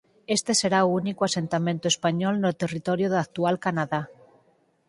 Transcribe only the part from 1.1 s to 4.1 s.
asentamento español no territorio da actual Canadá.